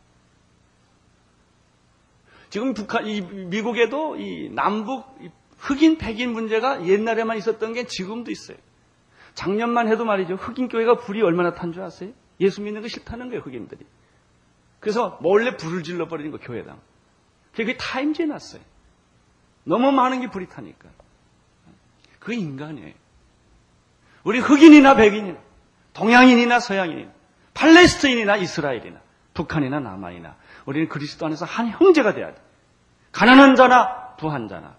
[2.51, 5.05] 지금 북한, 이 미국에도 이 남북
[5.57, 8.57] 흑인 백인 문제가 옛날에만 있었던 게 지금도 있어요.
[9.33, 10.35] 작년만 해도 말이죠.
[10.35, 12.11] 흑인 교회가 불이 얼마나 탄 줄 아세요?
[12.39, 13.83] 예수 믿는 거 싫다는 거예요, 흑인들이.
[14.79, 16.79] 그래서 몰래 불을 질러 버리는 거 교회당.
[17.65, 18.61] 그게 타임즈에 났어요.
[19.63, 20.89] 너무 많은 게 불이 타니까.
[22.19, 22.93] 그 인간이에요.
[24.23, 25.37] 우리 흑인이나 백인이나
[25.93, 27.11] 동양인이나 서양인이나
[27.53, 29.01] 팔레스타인이나 이스라엘이나
[29.33, 32.41] 북한이나 남한이나 우리는 그리스도 안에서 한 형제가 돼야 돼.
[33.11, 34.75] 가난한 자나 부한 자나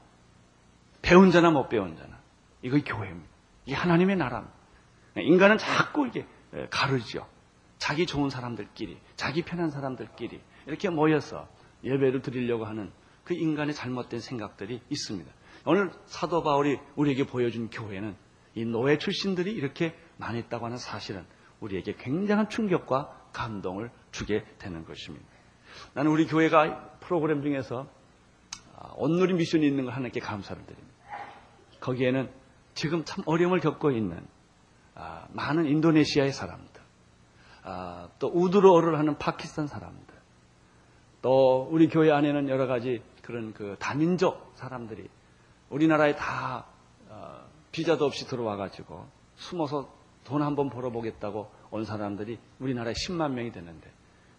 [1.02, 2.18] 배운 자나 못 배운 자나
[2.62, 3.28] 이거 교회입니다.
[3.66, 4.54] 이게 하나님의 나라입니다.
[5.16, 6.26] 인간은 자꾸 이게
[6.70, 7.26] 가르죠.
[7.78, 11.48] 자기 좋은 사람들끼리, 자기 편한 사람들끼리 이렇게 모여서
[11.84, 12.90] 예배를 드리려고 하는
[13.24, 15.30] 그 인간의 잘못된 생각들이 있습니다.
[15.66, 18.16] 오늘 사도 바울이 우리에게 보여준 교회는
[18.54, 21.24] 이 노예 출신들이 이렇게 많이 있다고 하는 사실은
[21.60, 25.26] 우리에게 굉장한 충격과 감동을 주게 되는 것입니다.
[25.94, 27.86] 나는 우리 교회가 프로그램 중에서
[28.96, 30.90] 온누리 미션이 있는 걸 하나님께 감사를 드립니다.
[31.80, 32.30] 거기에는
[32.74, 34.26] 지금 참 어려움을 겪고 있는
[35.32, 36.80] 많은 인도네시아의 사람들,
[38.18, 40.09] 또 우드로어를 하는 파키스탄 사람들,
[41.22, 45.08] 또 우리 교회 안에는 여러 가지 그런 그 다민족 사람들이
[45.68, 46.66] 우리나라에 다
[47.72, 49.06] 비자도 없이 들어와 가지고
[49.36, 49.92] 숨어서
[50.24, 53.90] 돈 한번 벌어보겠다고 온 사람들이 우리나라에 10만 명이 되는데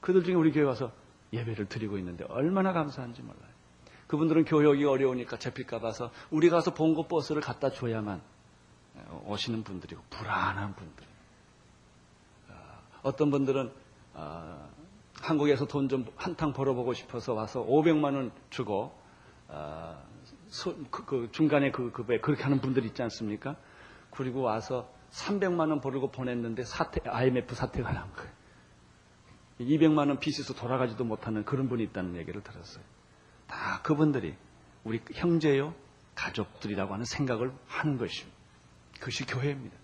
[0.02, 0.92] 그들 중에 우리 교회 와서
[1.32, 3.52] 예배를 드리고 있는데 얼마나 감사한지 몰라요.
[4.08, 8.22] 그분들은 교역이 어려우니까 잡힐까 봐서 우리 가서 봉고 버스를 갖다 줘야만
[9.26, 11.12] 오시는 분들이고 불안한 분들.
[13.04, 13.72] 어떤 분들은
[14.14, 14.70] 어,
[15.22, 18.98] 한국에서 돈 좀 한탕 벌어보고 싶어서 와서 500만 원 주고
[19.48, 20.02] 어,
[20.48, 23.56] 소, 그, 그 중간에 그 급에 그렇게 하는 분들 있지 않습니까?
[24.12, 28.32] 그리고 와서 300만 원 벌고 보냈는데 사태, IMF 사태가 난 거예요.
[29.60, 32.84] 200만 원 빚에서 돌아가지도 못하는 그런 분이 있다는 얘기를 들었어요.
[33.48, 34.36] 다 그분들이
[34.84, 35.76] 우리 형제요,
[36.16, 38.38] 가족들이라고 하는 생각을 하는 것입니다.
[39.00, 39.76] 그것이 교회입니다.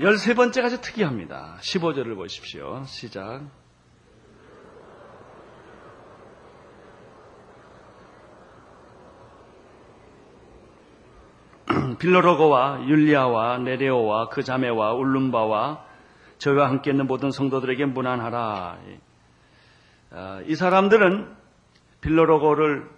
[0.00, 1.56] 열세 아주 특이합니다.
[1.60, 2.82] 15절을 보십시오.
[2.84, 3.42] 시작.
[12.00, 15.84] 빌로로고와 율리아와 네레오와 그 자매와 울룸바와
[16.38, 18.78] 저희와 함께 있는 모든 성도들에게 문안하라.
[20.10, 21.36] 아, 이 사람들은
[22.00, 22.88] 빌로로고를는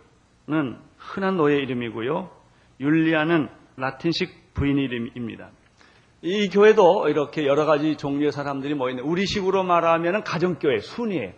[0.97, 2.31] 흔한 노예 이름이고요.
[2.81, 5.51] 율리아는 라틴식 부인 이름입니다.
[6.27, 11.37] 이 교회도 이렇게 여러 가지 종류의 사람들이 모이는 우리식으로 말하면 가정교회 순위에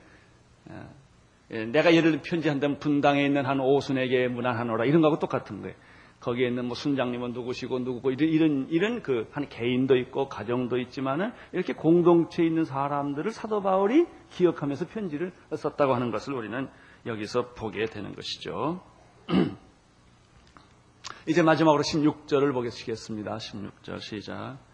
[1.51, 5.77] 예, 내가 예를 들어 편지한다면 분당에 있는 한 오순에게 문안하노라 이런 거하고 똑같은 거예요.
[6.21, 11.33] 거기에 있는 뭐 순장님은 누구시고 누구고 이런 이런 이런 그 한 개인도 있고 가정도 있지만은
[11.53, 16.67] 이렇게 공동체에 있는 사람들을 사도 바울이 기억하면서 편지를 썼다고 하는 것을 우리는
[17.05, 18.81] 여기서 보게 되는 것이죠.
[21.29, 23.37] 이제 마지막으로 16절을 보겠습니다.
[23.37, 24.68] 16절 시작.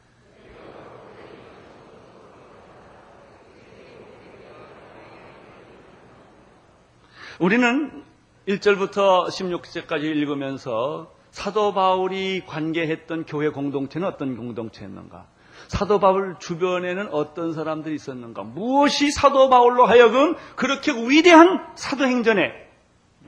[7.41, 8.05] 우리는
[8.47, 15.27] 1절부터 16절까지 읽으면서 사도 바울이 관계했던 교회 공동체는 어떤 공동체였는가?
[15.67, 18.43] 사도 바울 주변에는 어떤 사람들이 있었는가?
[18.43, 22.53] 무엇이 사도 바울로 하여금 그렇게 위대한 사도행전의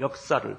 [0.00, 0.56] 역사를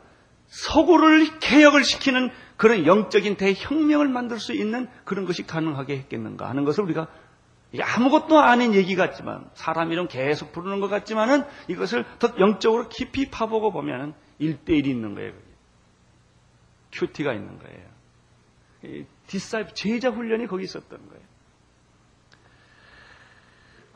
[0.47, 6.83] 서구를 개혁을 시키는 그런 영적인 대혁명을 만들 수 있는 그런 것이 가능하게 했겠는가 하는 것을
[6.83, 7.07] 우리가
[7.79, 13.71] 아무것도 아닌 얘기 같지만 사람 이름 계속 부르는 것 같지만은 이것을 더 영적으로 깊이 파보고
[13.71, 15.33] 보면은 일대일이 있는 거예요.
[16.91, 19.07] QT가 있는 거예요.
[19.27, 21.27] disciple 제자 훈련이 거기 있었던 거예요.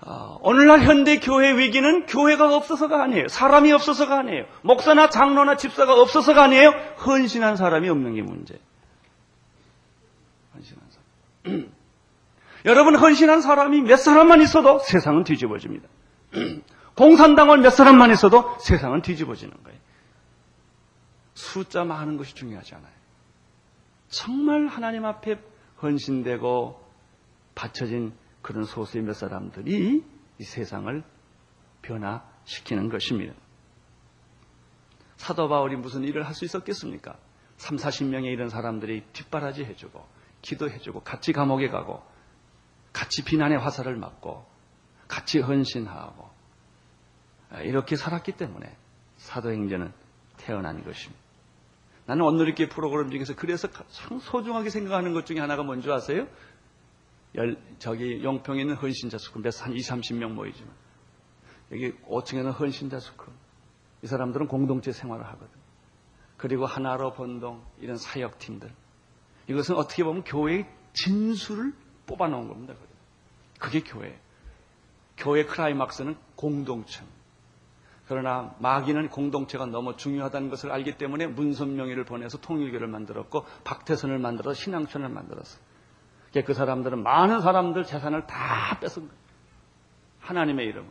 [0.04, 3.28] 아, 오늘날 현대 교회 위기는 교회가 없어서가 아니에요.
[3.28, 4.46] 사람이 없어서가 아니에요.
[4.64, 6.72] 목사나 장로나 집사가 없어서가 아니에요.
[7.06, 8.60] 헌신한 사람이 없는 게 문제.
[10.56, 11.72] 헌신한 사람.
[12.66, 15.88] 여러분 헌신한 사람이 몇 사람만 있어도 세상은 뒤집어집니다.
[16.96, 19.80] 공산당원 몇 사람만 있어도 세상은 뒤집어지는 거예요.
[21.34, 22.92] 숫자 많은 것이 중요하지 않아요.
[24.10, 25.40] 정말 하나님 앞에
[25.82, 26.80] 헌신되고
[27.56, 30.04] 바쳐진 그런 소수의 몇 사람들이
[30.38, 31.04] 이 세상을
[31.82, 33.34] 변화시키는 것입니다.
[35.18, 37.16] 사도 바울이 무슨 일을 할 수 있었겠습니까?
[37.58, 40.04] 3, 40명의 이런 사람들이 뒷바라지 해주고,
[40.42, 42.02] 기도해주고, 같이 감옥에 가고,
[42.94, 44.46] 같이 비난의 화살을 맞고,
[45.08, 46.30] 같이 헌신하고,
[47.64, 48.76] 이렇게 살았기 때문에
[49.18, 49.94] 사도행전은
[50.38, 51.22] 태어난 것입니다.
[52.06, 56.28] 나는 온누리교회 프로그램 중에서 그래서 참 소중하게 생각하는 것 중에 하나가 뭔지 아세요?
[57.36, 60.74] 열, 저기 용평에 있는 헌신자 school 몇한 20, 30명 모이지만
[61.72, 63.28] 여기 5층에는 헌신자 school
[64.02, 65.48] 이 사람들은 공동체 생활을 하거든.
[66.38, 68.74] 그리고 하나로 번동 이런 사역팀들
[69.48, 71.74] 이것은 어떻게 보면 교회의 진수를
[72.12, 72.74] 뽑아 놓은 겁니다.
[73.58, 74.20] 그게 교회.
[75.18, 77.04] 교회 크라이막스는 공동체.
[78.08, 85.08] 그러나 마귀는 공동체가 너무 중요하다는 것을 알기 때문에 문선명이를 보내서 통일교를 만들었고 박태선을 만들어서 신앙촌을
[85.08, 85.60] 만들었어.
[86.46, 89.22] 그 사람들은 많은 사람들 재산을 다 뺏은 거예요.
[90.20, 90.90] 하나님의 이름.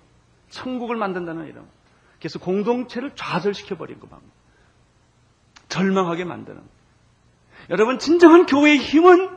[0.49, 1.67] 천국을 만든다는 이름.
[2.19, 4.21] 그래서 공동체를 좌절시켜버린 것만.
[5.69, 6.63] 절망하게 만드는.
[7.69, 9.29] 여러분, 진정한 교회의 힘은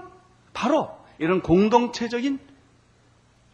[0.53, 2.39] 바로 이런 공동체적인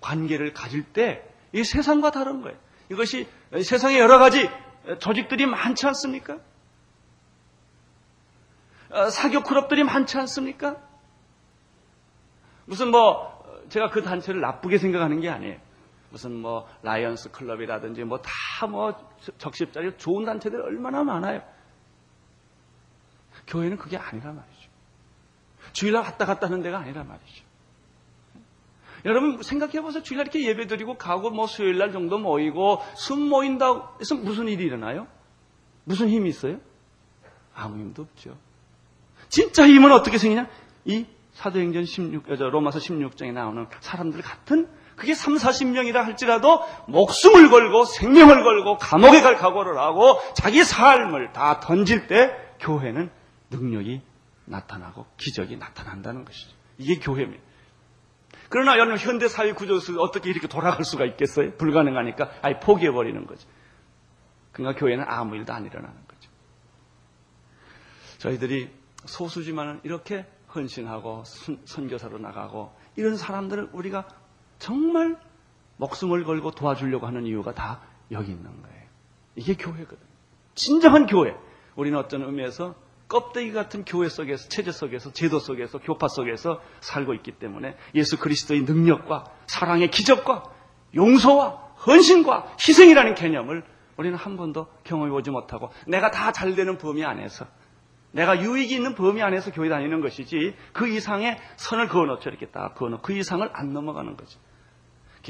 [0.01, 2.57] 관계를 가질 때 이 세상과 다른 거예요.
[2.91, 3.27] 이것이
[3.63, 4.49] 세상에 여러 가지
[4.99, 6.37] 조직들이 많지 않습니까?
[8.91, 10.77] 어, 사교 클럽들이 많지 않습니까?
[12.65, 15.59] 무슨 뭐 제가 그 단체를 나쁘게 생각하는 게 아니에요.
[16.09, 18.19] 무슨 뭐 라이온스 클럽이라든지 뭐
[18.59, 18.95] 다 뭐
[19.37, 21.41] 적십자니 좋은 단체들 얼마나 많아요.
[23.47, 24.69] 교회는 그게 아니라 말이죠.
[25.73, 27.48] 주일날 왔다 갔다 하는 데가 아니라 말이죠.
[29.05, 30.03] 여러분 생각해보세요.
[30.03, 35.07] 주일날 이렇게 예배 드리고 가고 뭐 수요일날 정도 모이고 순 모인다고 해서 무슨 일이 일어나요?
[35.83, 36.57] 무슨 힘이 있어요?
[37.53, 38.37] 아무 힘도 없죠.
[39.29, 40.47] 진짜 힘은 어떻게 생기냐?
[40.85, 48.43] 이 사도행전 16, 로마서 16장에 나오는 사람들 같은 그게 3, 40명이라 할지라도 목숨을 걸고 생명을
[48.43, 53.09] 걸고 감옥에 갈 각오를 하고 자기 삶을 다 던질 때 교회는
[53.49, 54.01] 능력이
[54.45, 56.51] 나타나고 기적이 나타난다는 것이죠.
[56.77, 57.41] 이게 교회입니다.
[58.49, 61.51] 그러나 여러분 현대 사회 구조에서 어떻게 이렇게 돌아갈 수가 있겠어요?
[61.55, 63.47] 불가능하니까 아예 포기해 버리는 거죠.
[64.51, 66.29] 그러니까 교회는 아무 일도 안 일어나는 거죠.
[68.17, 68.69] 저희들이
[69.05, 71.23] 소수지만은 이렇게 헌신하고
[71.65, 74.07] 선교사로 나가고 이런 사람들을 우리가
[74.57, 75.17] 정말
[75.77, 77.81] 목숨을 걸고 도와주려고 하는 이유가 다
[78.11, 78.83] 여기 있는 거예요.
[79.35, 79.99] 이게 교회거든.
[80.55, 81.37] 진정한 교회.
[81.75, 82.75] 우리는 어떤 의미에서
[83.09, 88.61] 껍데기 같은 교회 속에서, 체제 속에서, 제도 속에서, 교파 속에서 살고 있기 때문에 예수 그리스도의
[88.61, 90.43] 능력과 사랑의 기적과
[90.95, 91.49] 용서와
[91.85, 93.63] 헌신과 희생이라는 개념을
[93.97, 97.45] 우리는 한 번도 경험해 보지 못하고 내가 다 잘 되는 범위 안에서
[98.11, 102.29] 내가 유익이 있는 범위 안에서 교회 다니는 것이지 그 이상의 선을 그어놓죠.
[102.29, 104.39] 이렇게 딱 그어놓고 그 이상을 안 넘어가는 거죠.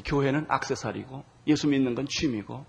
[0.05, 2.65] 교회는 악세사리고 예수 믿는 건 취미고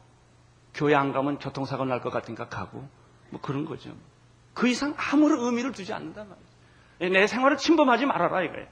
[0.74, 2.88] 교회 안 가면 교통사고 날 것 같으니까 가고
[3.30, 3.90] 뭐 그런 거죠.
[4.54, 7.12] 그 이상 아무런 의미를 두지 않는단 말이에요.
[7.12, 8.66] 내 생활을 침범하지 말아라 이거예요.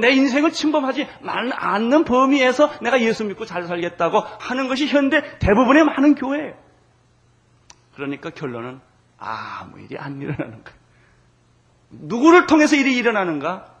[0.00, 6.14] 내 인생을 침범하지 않는 범위에서 내가 예수 믿고 잘 살겠다고 하는 것이 현대 대부분의 많은
[6.14, 6.56] 교회예요.
[7.94, 8.80] 그러니까 결론은
[9.18, 10.78] 아무 일이 안 일어나는 거예요.
[11.90, 13.72] 누구를 통해서 일이 일어나는가?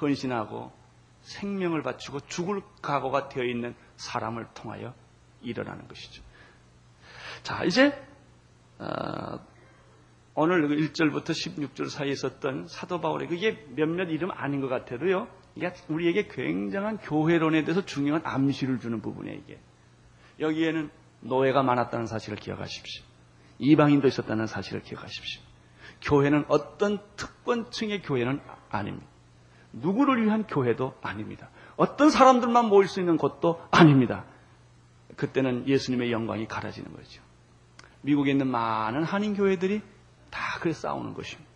[0.00, 0.72] 헌신하고
[1.22, 4.94] 생명을 바치고 죽을 각오가 되어 있는 사람을 통하여
[5.42, 6.22] 일어나는 것이죠.
[7.42, 7.92] 자, 이제
[8.78, 9.38] 어,
[10.42, 15.28] 오늘 1절부터 16절 사이에 있었던 사도 바울의 그게 몇몇 이름 아닌 것 같아도요.
[15.54, 19.60] 이게 우리에게 굉장한 교회론에 대해서 중요한 암시를 주는 부분이에요, 이게.
[20.38, 20.88] 여기에는
[21.20, 23.04] 노예가 많았다는 사실을 기억하십시오.
[23.58, 25.42] 이방인도 있었다는 사실을 기억하십시오.
[26.00, 29.06] 교회는 어떤 특권층의 교회는 아닙니다.
[29.74, 31.50] 누구를 위한 교회도 아닙니다.
[31.76, 34.24] 어떤 사람들만 모일 수 있는 곳도 아닙니다.
[35.16, 37.20] 그때는 예수님의 영광이 가려지는 거죠.
[38.00, 39.82] 미국에 있는 많은 한인 교회들이
[40.30, 41.48] 다 그래 싸우는 것입니다.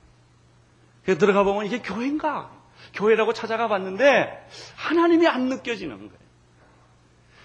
[1.04, 2.50] 그래서 들어가 보면 이게 교회인가?
[2.94, 6.24] 교회라고 찾아가 봤는데 하나님이 안 느껴지는 거예요.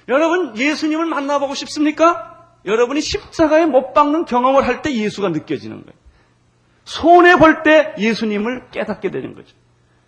[0.08, 2.48] 여러분 예수님을 만나보고 싶습니까?
[2.66, 5.98] 여러분이 십자가에 못 박는 경험을 할 때 예수가 느껴지는 거예요.
[6.86, 9.56] 손해 볼 때 예수님을 깨닫게 되는 거죠.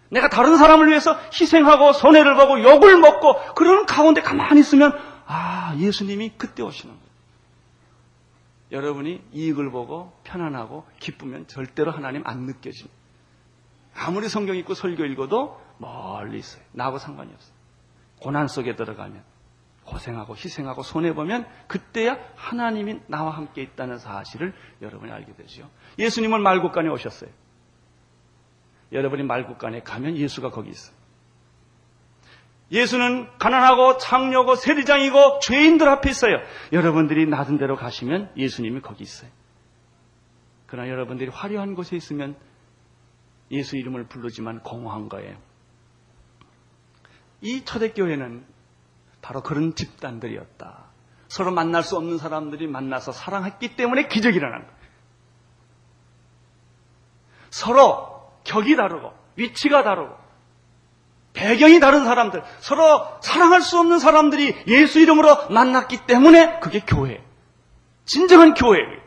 [0.09, 4.91] 내가 다른 사람을 위해서 희생하고 손해를 보고 욕을 먹고 그러는 가운데 가만히 있으면
[5.25, 7.00] 아 예수님이 그때 오시는 거예요.
[8.71, 12.95] 여러분이 이익을 보고 편안하고 기쁘면 절대로 하나님 안 느껴집니다.
[13.93, 16.63] 아무리 성경 읽고 설교 읽어도 멀리 있어요.
[16.71, 17.53] 나하고 상관이 없어요.
[18.21, 19.23] 고난 속에 들어가면
[19.83, 25.69] 고생하고 희생하고 손해보면 그때야 하나님이 나와 함께 있다는 사실을 여러분이 알게 되죠.
[25.99, 27.29] 예수님은 말국간에 오셨어요.
[28.91, 31.00] 여러분이 말국간에 가면 예수가 거기 있어요.
[32.71, 36.37] 예수는 가난하고 창녀고 세리장이고 죄인들 앞에 있어요.
[36.71, 39.29] 여러분들이 낮은 데로 가시면 예수님이 거기 있어요.
[40.67, 42.37] 그러나 여러분들이 화려한 곳에 있으면
[43.51, 45.37] 예수 이름을 부르지만 공허한 거예요.
[47.41, 48.45] 이 초대교회는
[49.21, 50.85] 바로 그런 집단들이었다.
[51.27, 54.81] 서로 만날 수 없는 사람들이 만나서 사랑했기 때문에 기적이 일어난 거예요.
[57.49, 60.20] 서로 격이 다르고 위치가 다르고
[61.33, 67.23] 배경이 다른 사람들, 서로 사랑할 수 없는 사람들이 예수 이름으로 만났기 때문에 그게 교회.
[68.05, 69.01] 진정한 교회예요.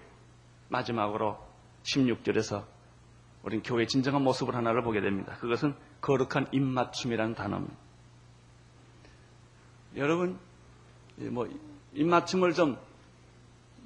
[0.68, 1.38] 마지막으로
[1.82, 2.64] 16절에서
[3.42, 5.36] 우리는 교회의 진정한 모습을 하나를 보게 됩니다.
[5.40, 7.74] 그것은 거룩한 입맞춤이라는 단어입니다.
[9.96, 10.38] 여러분,
[11.16, 11.46] 뭐,
[11.92, 12.78] 입맞춤을 좀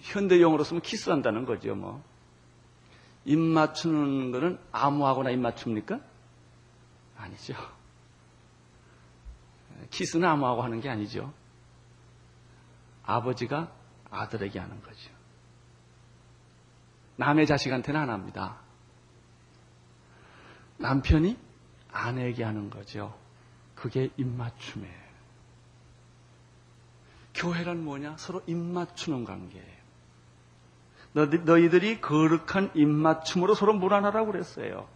[0.01, 2.03] 현대용어로 쓰면 키스한다는 거죠, 뭐.
[3.25, 5.99] 입맞추는 거는 아무하고나 입맞춥니까?
[7.19, 7.55] 아니죠.
[9.91, 11.33] 키스는 아무하고 하는 게 아니죠.
[13.05, 13.73] 아버지가
[14.11, 15.11] 아들에게 하는 거죠.
[17.17, 18.59] 남의 자식한테는 안 합니다.
[20.79, 21.37] 남편이
[21.93, 23.19] 아내에게 하는 거죠.
[23.75, 25.09] 그게 입맞춤이에요.
[27.35, 28.17] 교회란 뭐냐?
[28.19, 29.79] 서로 입맞추는 관계예요.
[31.13, 34.89] 너희들이 거룩한 입맞춤으로 서로 물안하라고 그랬어요.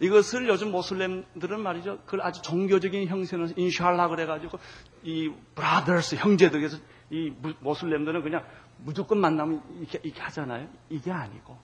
[0.00, 1.98] 이것을 요즘 모슬렘들은 말이죠.
[2.04, 4.58] 그걸 아주 종교적인 형태는 인샬라 그래가지고
[5.02, 6.78] 이 브라더스 형제들에서
[7.10, 8.44] 이 모슬렘들은 그냥
[8.78, 10.68] 무조건 만나면 이렇게, 이렇게 하잖아요.
[10.88, 11.58] 이게 아니고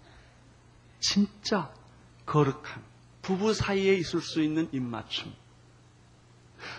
[0.98, 1.72] 진짜
[2.27, 2.83] 거룩한
[3.22, 5.33] 부부 사이에 있을 수 있는 입맞춤.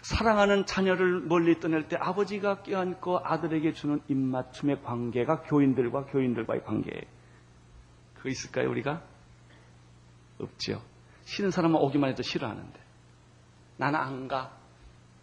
[0.01, 7.03] 사랑하는 자녀를 멀리 떠날 때 아버지가 껴안고 아들에게 주는 입맞춤의 관계가 교인들과 교인들과의 관계예요.
[8.15, 9.03] 그거 있을까요, 우리가?
[10.39, 10.81] 없지요.
[11.25, 12.79] 싫은 사람은 오기만 해도 싫어하는데.
[13.77, 14.51] 나는 안 가.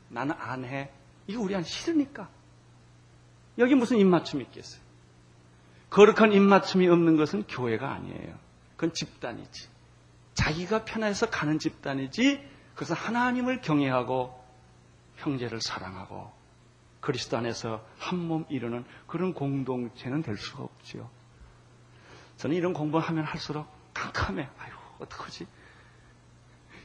[0.09, 0.91] 나는 안 해.
[1.27, 2.29] 이거 우리한테 싫으니까.
[3.59, 4.81] 여기 무슨 입맞춤이 있겠어요?
[5.91, 8.35] 거룩한 입맞춤이 없는 것은 교회가 아니에요.
[8.77, 9.69] 그건 집단이지.
[10.35, 12.49] 자기가 편해서 가는 집단이지.
[12.75, 14.43] 그래서 하나님을 경외하고
[15.17, 16.33] 형제를 사랑하고
[17.01, 21.11] 그리스도 안에서 한 몸 이루는 그런 공동체는 될 수가 없지요.
[22.39, 24.49] 저는 이런 공부하면 할수록 깜깜해.
[24.59, 25.47] 아유, 어떡하지?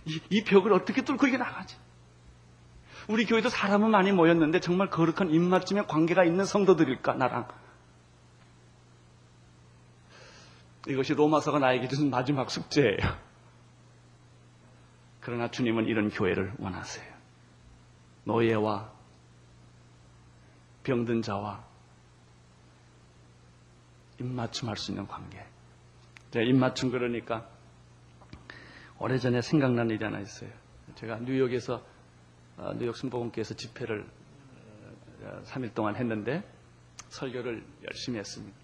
[0.08, 1.76] 이, 이 벽을 어떻게 뚫고 이게 나가지?
[3.08, 7.48] 우리 교회도 사람은 많이 모였는데 정말 거룩한 입맞춤에 관계가 있는 성도들일까, 나랑?
[10.88, 12.98] 이것이 로마서가 나에게 준 마지막 숙제예요.
[15.20, 17.14] 그러나 주님은 이런 교회를 원하세요.
[18.24, 18.92] 노예와
[20.84, 21.66] 병든 자와
[24.20, 25.46] 입맞춤할 수 있는 관계.
[26.34, 27.50] 입맞춤 그러니까
[29.00, 30.50] 오래전에 생각난 일이 하나 있어요.
[30.96, 31.84] 제가 뉴욕에서
[32.58, 34.06] 어, 뉴욕 순복음교에서 집회를
[35.44, 36.44] 3일 어, 동안 했는데
[37.10, 38.58] 설교를 열심히 했습니다.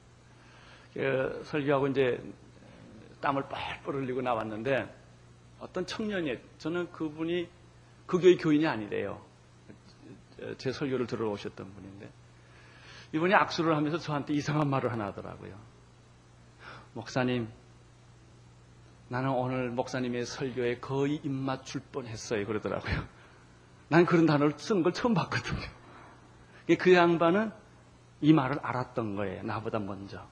[0.94, 2.22] 그 설교하고 이제
[3.22, 4.94] 땀을 뻘뻘 흘리고 나왔는데
[5.60, 7.48] 어떤 청년이 저는 그분이
[8.06, 9.24] 그 교회 교인이 아니래요.
[10.58, 12.10] 제 설교를 들어 오셨던 분인데
[13.14, 15.56] 이분이 악수를 하면서 저한테 이상한 말을 하나 하더라고요.
[16.94, 17.48] 목사님,
[19.10, 22.46] 나는 오늘 목사님의 설교에 거의 입맞출 뻔했어요.
[22.46, 23.04] 그러더라고요.
[23.90, 25.62] 난 그런 단어를 쓴걸 처음 봤거든요.
[26.80, 27.52] 그 양반은
[28.22, 29.44] 이 말을 알았던 거예요.
[29.44, 30.26] 나보다 먼저.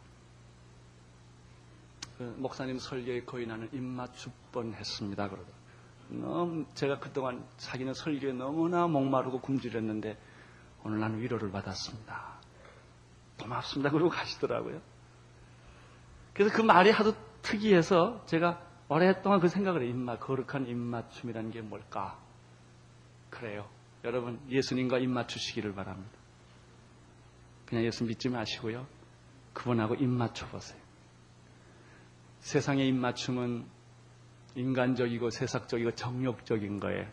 [2.18, 5.30] 그 목사님 설교에 거의 나는 입맞출 뻔했습니다.
[5.30, 5.62] 그러더라고요.
[6.10, 10.18] 너무 제가 그동안 자기는 설교에 너무나 목마르고 굶주렸는데
[10.84, 12.40] 오늘 나는 위로를 받았습니다.
[13.40, 13.90] 고맙습니다.
[13.92, 14.82] 그러고 가시더라고요.
[16.34, 19.84] 그래서 그 말이 하도 특이해서 제가 오랫동안 그 생각을.
[19.84, 22.20] 입맛, 거룩한 입맞춤이라는 게 뭘까?
[23.30, 23.70] 그래요.
[24.04, 26.12] 여러분, 예수님과 입맞추시기를 바랍니다.
[27.66, 28.86] 그냥 예수 믿지 마시고요.
[29.54, 30.80] 그분하고 입맞춰 보세요.
[32.40, 33.66] 세상의 입맞춤은
[34.56, 37.08] 인간적이고 세상적이고 정욕적인 거예요.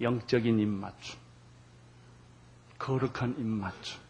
[0.00, 1.20] 영적인 입맞춤.
[2.78, 4.00] 거룩한 입맞춤.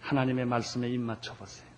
[0.00, 1.73] 하나님의 말씀에 입맞춰 보세요.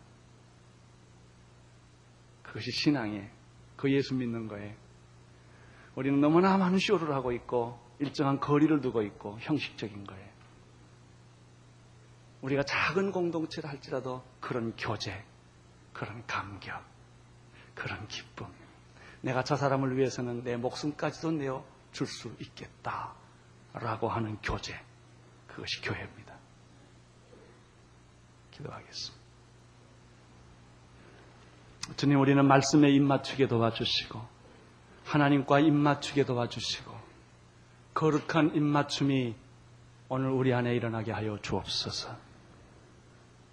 [2.56, 3.28] 그것이 신앙이에요.
[3.76, 4.74] 그 예수 믿는 거예요.
[5.94, 10.26] 우리는 너무나 많은 쇼를 하고 있고 일정한 거리를 두고 있고 형식적인 거예요.
[12.40, 15.22] 우리가 작은 공동체를 할지라도 그런 교제,
[15.92, 16.82] 그런 감격,
[17.74, 18.46] 그런 기쁨.
[19.20, 23.14] 내가 저 사람을 위해서는 내 목숨까지도 내어 줄 수 있겠다.
[23.74, 24.74] 라고 하는 교제.
[25.46, 26.34] 그것이 교회입니다.
[28.50, 29.15] 기도하겠습니다.
[31.94, 34.20] 주님, 우리는 말씀에 입맞추게 도와주시고,
[35.04, 36.92] 하나님과 입맞추게 도와주시고,
[37.94, 39.36] 거룩한 입맞춤이
[40.08, 42.16] 오늘 우리 안에 일어나게 하여 주옵소서.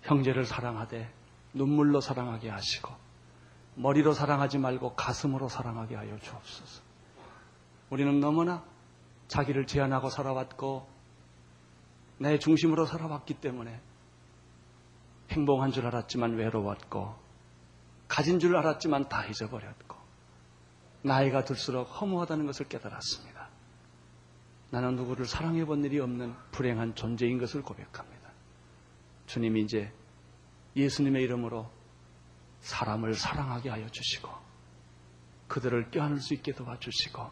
[0.01, 1.11] 형제를 사랑하되,
[1.53, 2.91] 눈물로 사랑하게 하시고,
[3.75, 6.81] 머리로 사랑하지 말고 가슴으로 사랑하게 하여 주옵소서.
[7.91, 8.63] 우리는 너무나
[9.27, 10.87] 자기를 제한하고 살아왔고,
[12.17, 13.79] 내 중심으로 살아왔기 때문에
[15.29, 17.22] 행복한 줄 알았지만 외로웠고,
[18.13, 19.97] 가진 줄 알았지만 다 잊어버렸고,
[21.01, 23.49] 나이가 들수록 허무하다는 것을 깨달았습니다.
[24.69, 28.29] 나는 누구를 사랑해 본 일이 없는 불행한 존재인 것을 고백합니다.
[29.25, 29.91] 주님이 이제
[30.75, 31.71] 예수님의 이름으로
[32.61, 34.29] 사람을 사랑하게 하여 주시고,
[35.47, 37.31] 그들을 껴안을 수 있게 도와주시고,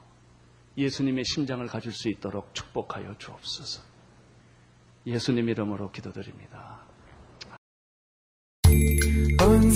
[0.79, 3.83] 예수님의 심장을 가질 수 있도록 축복하여 주옵소서.
[5.05, 6.81] 예수님 이름으로 기도드립니다.